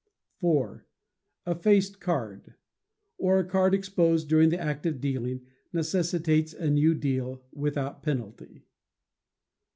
iv. 0.41 0.81
A 1.45 1.53
faced 1.53 1.99
card, 1.99 2.55
or 3.19 3.37
a 3.37 3.45
card 3.45 3.75
exposed 3.75 4.27
during 4.27 4.49
the 4.49 4.59
act 4.59 4.83
of 4.87 4.99
dealing 4.99 5.45
necessitates 5.73 6.53
a 6.55 6.71
new 6.71 6.95
deal, 6.95 7.43
without 7.53 8.01
penalty. 8.01 8.63